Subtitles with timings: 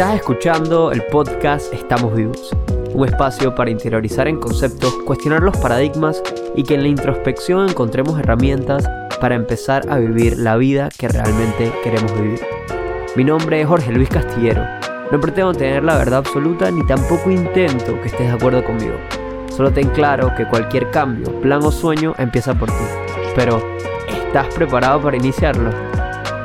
[0.00, 2.56] Estás escuchando el podcast Estamos Vivos,
[2.94, 6.22] un espacio para interiorizar en conceptos, cuestionar los paradigmas
[6.56, 8.88] y que en la introspección encontremos herramientas
[9.20, 12.40] para empezar a vivir la vida que realmente queremos vivir.
[13.14, 14.64] Mi nombre es Jorge Luis Castillero.
[15.12, 18.96] No pretendo tener la verdad absoluta ni tampoco intento que estés de acuerdo conmigo.
[19.54, 22.84] Solo ten claro que cualquier cambio, plan o sueño empieza por ti.
[23.36, 23.62] Pero,
[24.08, 25.68] ¿estás preparado para iniciarlo?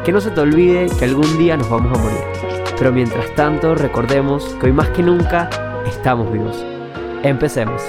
[0.03, 2.34] Que no se te olvide que algún día nos vamos a morir.
[2.77, 5.49] Pero mientras tanto, recordemos que hoy más que nunca
[5.87, 6.61] estamos vivos.
[7.23, 7.81] Empecemos.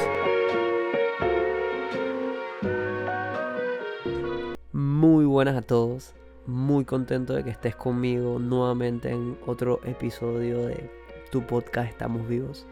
[4.73, 6.15] Muy buenas a todos.
[6.47, 10.89] Muy contento de que estés conmigo nuevamente en otro episodio de
[11.33, 12.65] tu podcast Estamos vivos.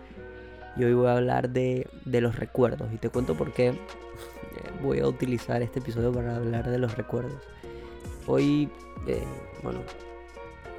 [0.76, 2.92] Y hoy voy a hablar de, los recuerdos.
[2.92, 3.74] Y te cuento por qué
[4.84, 7.42] voy a utilizar este episodio para hablar de los recuerdos.
[8.28, 8.70] Hoy,
[9.08, 9.24] eh,
[9.64, 9.80] bueno,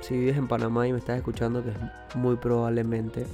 [0.05, 3.25] si vives en Panamá y me estás escuchando, que es muy probablemente,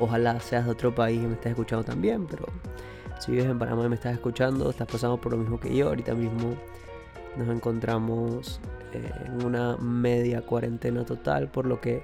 [0.00, 2.46] ojalá seas de otro país y me estás escuchando también, pero
[3.18, 5.88] si vives en Panamá y me estás escuchando, estás pasando por lo mismo que yo,
[5.88, 6.56] ahorita mismo
[7.36, 8.60] nos encontramos
[8.94, 12.02] eh, en una media cuarentena total, por lo que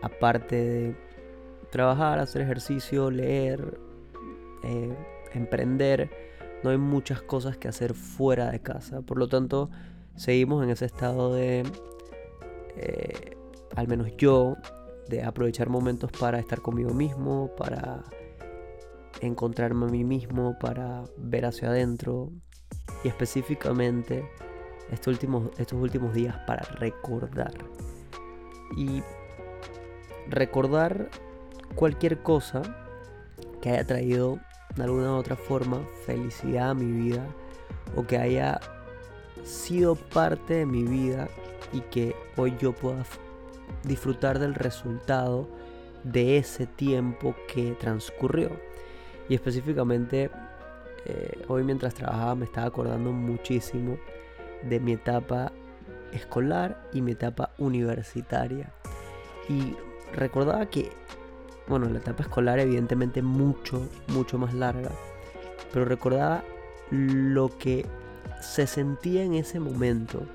[0.00, 0.96] aparte de
[1.70, 3.76] trabajar, hacer ejercicio, leer,
[4.62, 4.94] eh,
[5.34, 6.10] emprender,
[6.62, 9.00] no hay muchas cosas que hacer fuera de casa.
[9.00, 9.68] Por lo tanto,
[10.14, 11.64] seguimos en ese estado de
[12.76, 13.36] eh,
[13.76, 14.56] al menos yo,
[15.08, 18.02] de aprovechar momentos para estar conmigo mismo, para
[19.20, 22.30] encontrarme a mí mismo, para ver hacia adentro
[23.04, 24.24] y específicamente
[24.90, 27.52] estos últimos, estos últimos días para recordar.
[28.76, 29.02] Y
[30.28, 31.10] recordar
[31.74, 32.62] cualquier cosa
[33.60, 34.38] que haya traído
[34.76, 37.26] de alguna u otra forma felicidad a mi vida
[37.96, 38.60] o que haya
[39.44, 41.28] sido parte de mi vida
[41.72, 43.04] y que hoy yo pueda
[43.84, 45.48] disfrutar del resultado
[46.04, 48.50] de ese tiempo que transcurrió.
[49.28, 50.30] Y específicamente
[51.04, 53.96] eh, hoy mientras trabajaba me estaba acordando muchísimo
[54.62, 55.52] de mi etapa
[56.12, 58.72] escolar y mi etapa universitaria.
[59.48, 59.76] Y
[60.14, 60.90] recordaba que,
[61.66, 64.90] bueno, la etapa escolar evidentemente mucho, mucho más larga,
[65.72, 66.44] pero recordaba
[66.90, 67.86] lo que
[68.40, 70.26] se sentía en ese momento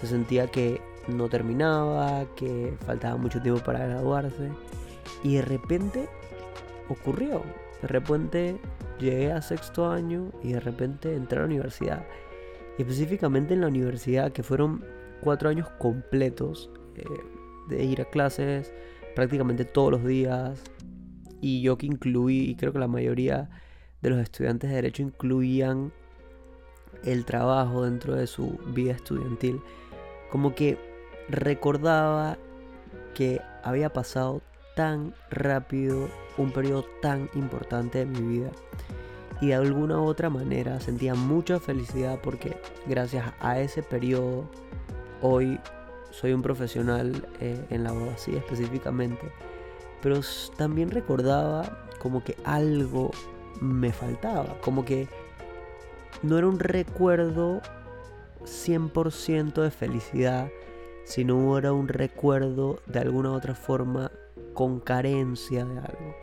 [0.00, 4.50] se sentía que no terminaba, que faltaba mucho tiempo para graduarse.
[5.22, 6.08] Y de repente
[6.88, 7.42] ocurrió.
[7.82, 8.56] De repente
[8.98, 12.06] llegué a sexto año y de repente entré a la universidad.
[12.78, 14.84] Y específicamente en la universidad, que fueron
[15.20, 17.04] cuatro años completos eh,
[17.68, 18.72] de ir a clases
[19.14, 20.62] prácticamente todos los días.
[21.42, 23.50] Y yo que incluí, creo que la mayoría
[24.00, 25.92] de los estudiantes de derecho incluían
[27.04, 29.60] el trabajo dentro de su vida estudiantil
[30.30, 30.78] como que
[31.28, 32.38] recordaba
[33.14, 34.42] que había pasado
[34.76, 36.08] tan rápido
[36.38, 38.50] un periodo tan importante de mi vida.
[39.40, 44.48] Y de alguna u otra manera sentía mucha felicidad porque gracias a ese periodo
[45.22, 45.58] hoy
[46.10, 49.30] soy un profesional eh, en la abogacía específicamente.
[50.02, 50.20] Pero
[50.56, 53.10] también recordaba como que algo
[53.60, 55.06] me faltaba como que
[56.22, 57.60] no era un recuerdo
[58.44, 60.48] 100% de felicidad,
[61.04, 64.10] si no hubiera un recuerdo de alguna otra forma
[64.54, 66.14] con carencia de algo.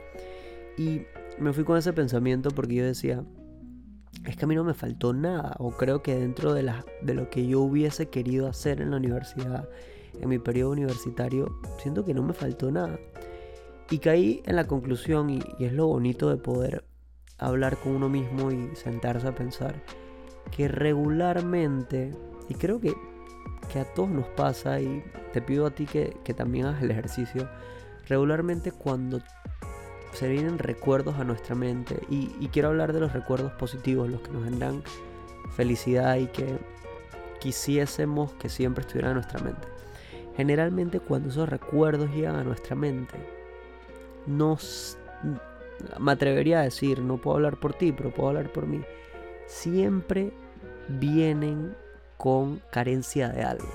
[0.78, 1.02] Y
[1.40, 3.24] me fui con ese pensamiento porque yo decía,
[4.26, 7.14] es que a mí no me faltó nada, o creo que dentro de, la, de
[7.14, 9.68] lo que yo hubiese querido hacer en la universidad,
[10.20, 13.00] en mi periodo universitario, siento que no me faltó nada.
[13.90, 16.84] Y caí en la conclusión, y es lo bonito de poder
[17.38, 19.82] hablar con uno mismo y sentarse a pensar,
[20.56, 22.14] que regularmente,
[22.50, 22.94] y creo que,
[23.72, 25.04] que, a todos nos pasa, y
[25.34, 27.50] te pido a ti que, también hagas el ejercicio,
[28.08, 29.20] regularmente cuando
[30.14, 34.22] se vienen recuerdos a nuestra mente, y, y quiero hablar de los recuerdos positivos, los
[34.22, 34.84] que nos generan
[35.56, 36.58] felicidad y que
[37.40, 39.68] quisiésemos que siempre estuvieran en nuestra mente.
[40.36, 43.16] Generalmente cuando esos recuerdos llegan a nuestra mente,
[44.28, 44.98] nos
[46.00, 48.82] me atrevería a decir, no puedo hablar por ti, pero puedo hablar por mí,
[49.48, 50.34] siempre
[50.88, 51.76] vienen
[52.18, 53.68] con carencia de algo.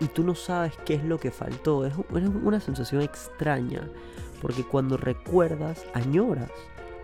[0.00, 1.86] Y tú no sabes qué es lo que faltó.
[1.86, 3.88] Es una sensación extraña.
[4.42, 6.50] Porque cuando recuerdas, añoras.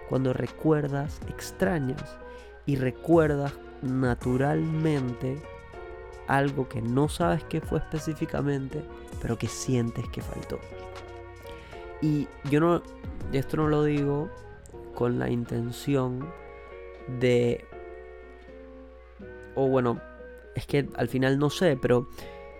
[0.08, 2.18] Cuando recuerdas, extrañas.
[2.66, 3.52] Y recuerdas
[3.82, 5.40] naturalmente
[6.26, 8.84] algo que no sabes qué fue específicamente,
[9.20, 10.58] pero que sientes que faltó.
[12.02, 12.82] Y yo no,
[13.32, 14.30] esto no lo digo
[14.94, 16.28] con la intención
[17.18, 17.64] de
[19.68, 20.00] bueno,
[20.54, 22.08] es que al final no sé, pero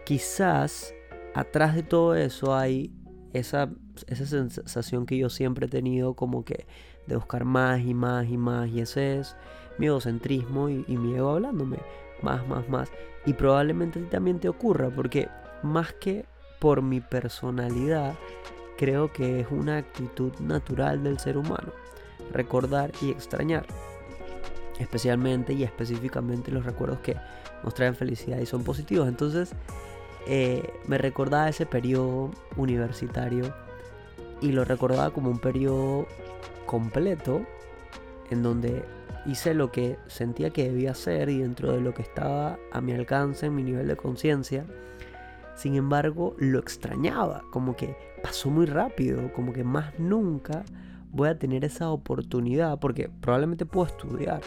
[0.05, 0.95] quizás
[1.35, 2.93] atrás de todo eso hay
[3.33, 3.71] esa,
[4.07, 6.67] esa sensación que yo siempre he tenido como que
[7.07, 8.69] de buscar más y más y más.
[8.69, 9.37] Y ese es
[9.79, 11.79] mi egocentrismo y, y mi ego hablándome.
[12.23, 12.91] Más, más, más.
[13.27, 15.29] Y probablemente también te ocurra porque
[15.63, 16.25] más que
[16.59, 18.15] por mi personalidad,
[18.77, 21.73] creo que es una actitud natural del ser humano.
[22.33, 23.67] Recordar y extrañar.
[24.81, 27.17] Especialmente y específicamente los recuerdos que
[27.63, 29.07] nos traen felicidad y son positivos.
[29.07, 29.53] Entonces,
[30.27, 33.55] eh, me recordaba ese periodo universitario
[34.41, 36.07] y lo recordaba como un periodo
[36.67, 37.43] completo
[38.31, 38.85] en donde
[39.27, 42.93] hice lo que sentía que debía hacer y dentro de lo que estaba a mi
[42.93, 44.65] alcance, en mi nivel de conciencia.
[45.55, 50.65] Sin embargo, lo extrañaba, como que pasó muy rápido, como que más nunca
[51.13, 54.41] voy a tener esa oportunidad, porque probablemente puedo estudiar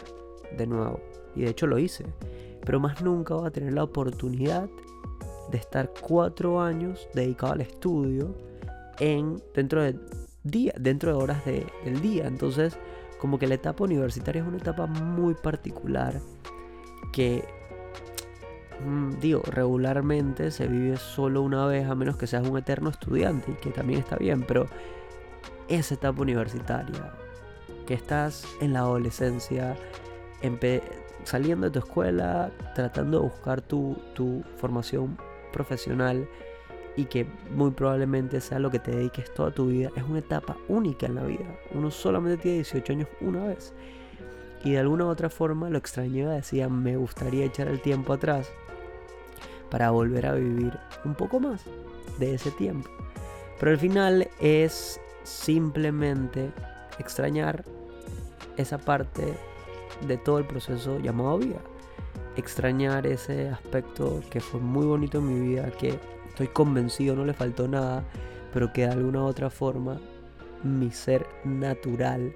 [0.56, 1.00] de nuevo,
[1.34, 2.04] y de hecho lo hice,
[2.64, 4.68] pero más nunca voy a tener la oportunidad
[5.50, 8.34] de estar cuatro años dedicado al estudio
[8.98, 9.98] en, dentro, de
[10.42, 12.26] día, dentro de horas del día.
[12.26, 12.76] Entonces,
[13.18, 16.20] como que la etapa universitaria es una etapa muy particular
[17.12, 17.44] que,
[18.84, 23.52] mm, digo, regularmente se vive solo una vez a menos que seas un eterno estudiante,
[23.52, 24.66] y que también está bien, pero
[25.68, 27.14] esa etapa universitaria,
[27.86, 29.76] que estás en la adolescencia,
[31.24, 35.16] saliendo de tu escuela, tratando de buscar tu, tu formación
[35.52, 36.28] profesional
[36.96, 40.56] y que muy probablemente sea lo que te dediques toda tu vida, es una etapa
[40.68, 41.44] única en la vida.
[41.72, 43.74] Uno solamente tiene 18 años una vez.
[44.62, 48.50] Y de alguna u otra forma lo extrañaba, decía, me gustaría echar el tiempo atrás
[49.70, 51.64] para volver a vivir un poco más
[52.18, 52.88] de ese tiempo.
[53.58, 56.52] Pero al final es simplemente
[56.98, 57.64] extrañar
[58.56, 59.34] esa parte
[60.06, 61.60] de todo el proceso llamado vida
[62.36, 65.98] extrañar ese aspecto que fue muy bonito en mi vida, que
[66.28, 68.04] estoy convencido no le faltó nada,
[68.52, 70.00] pero que de alguna u otra forma
[70.62, 72.34] mi ser natural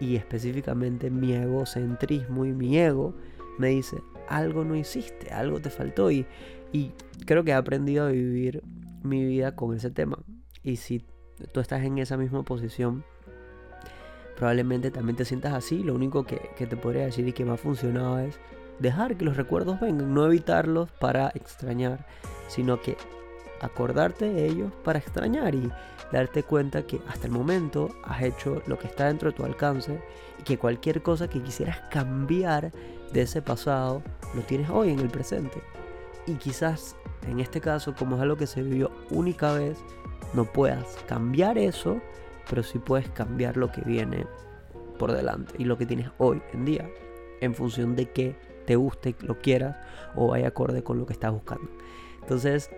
[0.00, 3.14] y específicamente mi egocentrismo y mi ego
[3.58, 6.26] me dice, algo no hiciste, algo te faltó y,
[6.72, 6.92] y
[7.26, 8.62] creo que he aprendido a vivir
[9.02, 10.18] mi vida con ese tema.
[10.62, 11.04] Y si
[11.52, 13.04] tú estás en esa misma posición,
[14.36, 15.82] probablemente también te sientas así.
[15.82, 18.38] Lo único que, que te podría decir y que me ha es
[18.78, 22.06] dejar que los recuerdos vengan, no evitarlos para extrañar,
[22.48, 22.96] sino que
[23.60, 25.70] acordarte de ellos para extrañar y
[26.12, 30.00] darte cuenta que hasta el momento has hecho lo que está dentro de tu alcance
[30.38, 32.72] y que cualquier cosa que quisieras cambiar
[33.12, 34.02] de ese pasado
[34.34, 35.62] lo tienes hoy en el presente.
[36.26, 36.96] Y quizás
[37.28, 39.78] en este caso, como es algo que se vivió única vez,
[40.34, 42.00] no puedas cambiar eso,
[42.48, 44.26] pero sí puedes cambiar lo que viene
[44.98, 46.88] por delante y lo que tienes hoy en día
[47.40, 48.36] en función de qué
[48.66, 49.76] te guste, lo quieras
[50.14, 51.68] o vaya acorde con lo que estás buscando.
[52.22, 52.70] Entonces,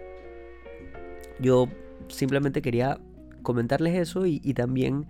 [1.38, 1.68] yo
[2.08, 2.98] simplemente quería
[3.42, 5.06] comentarles eso y, también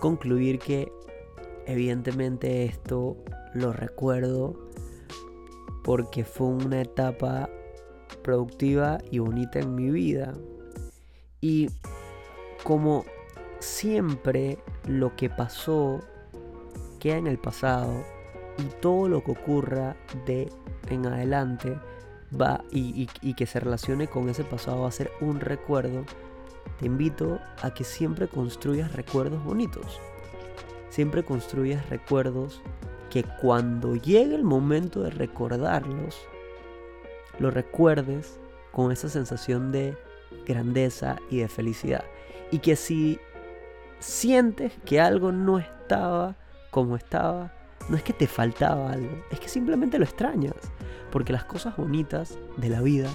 [0.00, 0.92] concluir que
[1.66, 3.16] evidentemente esto
[3.54, 4.58] lo recuerdo
[5.84, 7.48] porque fue una etapa
[8.22, 10.34] productiva y bonita en mi vida.
[11.40, 11.70] Y
[12.62, 13.06] como
[13.58, 16.00] siempre lo que pasó
[16.98, 18.04] queda en el pasado,
[18.58, 19.96] y todo lo que ocurra
[20.26, 20.50] de
[20.88, 21.78] en adelante
[22.38, 26.04] va y, que se relacione con ese pasado va a ser un recuerdo,
[26.78, 30.00] te invito a que siempre construyas recuerdos bonitos.
[30.90, 32.62] Siempre construyas recuerdos
[33.10, 36.18] que cuando llegue el momento de recordarlos,
[37.38, 38.38] lo recuerdes
[38.72, 39.96] con esa sensación de
[40.46, 42.04] grandeza y de felicidad.
[42.50, 43.18] Y que si
[43.98, 46.36] sientes que algo no estaba
[46.70, 47.52] como estaba,
[47.88, 50.54] no es que te faltaba algo, es que simplemente lo extrañas.
[51.10, 53.08] Porque las cosas bonitas de la vida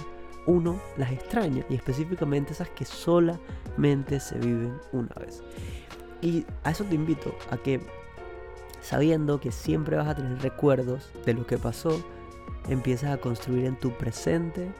[0.46, 5.42] uno las extraña y específicamente esas que solamente se viven una vez.
[6.20, 7.80] Y a eso te invito, a que
[8.80, 12.02] sabiendo que siempre vas a tener recuerdos de lo que pasó,
[12.68, 14.70] empiezas a construir en tu presente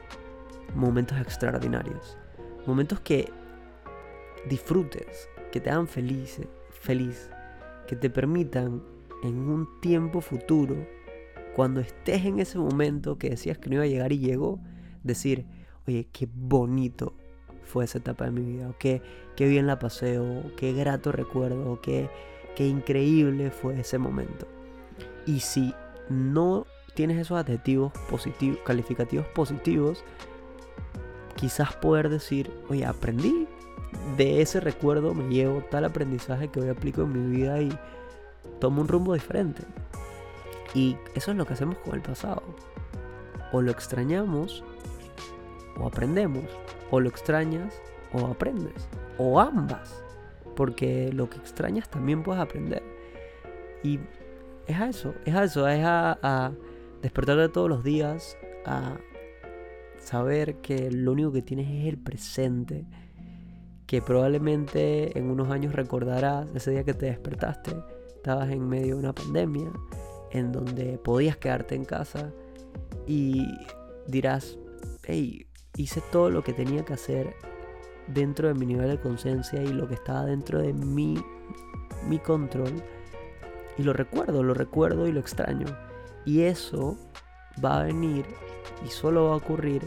[0.75, 2.17] momentos extraordinarios.
[2.65, 3.31] Momentos que
[4.47, 6.41] disfrutes, que te hagan feliz,
[6.81, 7.29] feliz,
[7.87, 8.83] que te permitan
[9.23, 10.75] en un tiempo futuro,
[11.55, 14.59] cuando estés en ese momento que decías que no iba a llegar y llegó,
[15.03, 15.45] decir,
[15.87, 17.13] oye, qué bonito
[17.63, 19.01] fue esa etapa de mi vida, o qué,
[19.37, 22.09] qué bien la pasé, o qué grato recuerdo, o qué,
[22.57, 24.47] qué increíble fue ese momento.
[25.25, 25.73] Y si
[26.09, 30.03] no tienes esos adjetivos positivos, calificativos positivos,
[31.37, 33.47] quizás poder decir, oye, aprendí
[34.17, 37.77] de ese recuerdo, me llevo tal aprendizaje que hoy aplico en mi vida y
[38.59, 39.63] toma un rumbo diferente.
[40.73, 42.43] Y eso es lo que hacemos con el pasado.
[43.51, 44.63] O lo extrañamos,
[45.79, 46.45] o aprendemos,
[46.91, 47.73] o lo extrañas,
[48.13, 50.03] o aprendes, o ambas,
[50.55, 52.83] porque lo que extrañas también puedes aprender.
[53.83, 53.99] Y
[54.67, 56.51] es a eso, es a eso, es a, a
[57.01, 58.97] despertarte todos los días, a
[59.99, 62.85] saber que lo único que tienes es el presente,
[63.87, 67.75] que probablemente en unos años recordarás ese día que te despertaste,
[68.15, 69.71] estabas en medio de una pandemia,
[70.31, 72.31] en donde podías quedarte en casa
[73.05, 73.45] y
[74.07, 74.57] dirás,
[75.03, 77.35] hey, hice todo lo que tenía que hacer
[78.07, 81.17] dentro de mi nivel de conciencia y lo que estaba dentro de mi,
[82.07, 82.73] mi control.
[83.77, 85.67] Y lo recuerdo, lo recuerdo y lo extraño.
[86.25, 86.97] Y eso
[87.63, 88.25] va a venir
[88.85, 89.81] y solo va a ocurrir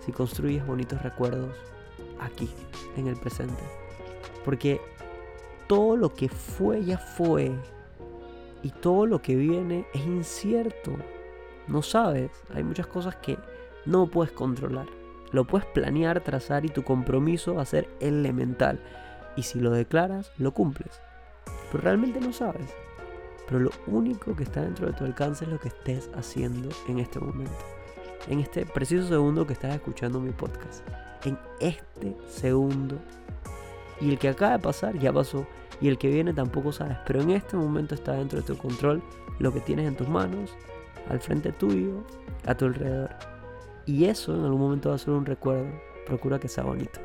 [0.00, 1.73] si construyes bonitos recuerdos
[2.20, 2.50] aquí,
[2.96, 3.62] en el presente.
[4.44, 4.80] Porque
[5.66, 7.52] todo lo que fue ya fue.
[8.62, 10.92] Y todo lo que viene es incierto.
[11.68, 12.30] No sabes.
[12.54, 13.38] Hay muchas cosas que
[13.84, 14.86] no puedes controlar.
[15.32, 18.80] Lo puedes planear, trazar y tu compromiso va a ser elemental.
[19.36, 21.00] Y si lo declaras, lo cumples.
[21.70, 22.72] Pero realmente no sabes.
[23.46, 26.98] Pero lo único que está dentro de tu alcance es lo que estés haciendo en
[26.98, 27.52] este momento.
[28.28, 30.86] En este preciso segundo que estás escuchando mi podcast.
[31.24, 32.98] En este segundo.
[34.00, 35.46] Y el que acaba de pasar ya pasó.
[35.80, 36.98] Y el que viene tampoco sabes.
[37.06, 39.02] Pero en este momento está dentro de tu control
[39.38, 40.54] lo que tienes en tus manos,
[41.08, 42.04] al frente tuyo,
[42.46, 43.10] a tu alrededor.
[43.86, 45.70] Y eso en algún momento va a ser un recuerdo.
[46.06, 47.00] Procura que sea bonito.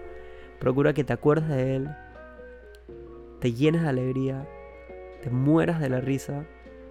[0.59, 1.89] Procura que te acuerdes de él.
[3.39, 4.45] Te llenes de alegría
[5.21, 6.45] te mueras de la risa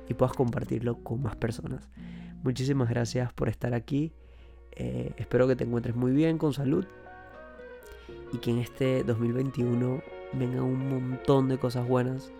[0.08, 1.88] y puedas compartirlo con más personas.
[2.42, 4.12] Muchísimas gracias por estar aquí.
[4.73, 6.87] Eh, espero que te encuentres muy bien, con salud.
[8.32, 10.02] Y que en este 2021
[10.35, 12.32] vengan un montón de cosas buenas.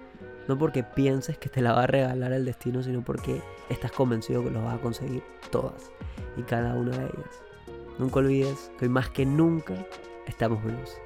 [0.47, 4.43] No porque pienses que te la va a regalar el destino, sino porque estás convencido
[4.43, 5.91] que lo vas a conseguir todas
[6.37, 7.43] y cada una de ellas.
[7.99, 9.75] Nunca olvides que hoy más que nunca
[10.27, 10.99] estamos vivos.